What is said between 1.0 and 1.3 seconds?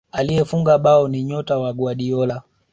ni